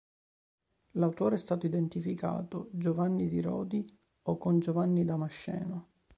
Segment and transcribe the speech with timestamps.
[0.93, 5.89] L'autore è stato identificato Giovanni di Rodi o con Giovanni Damasceno.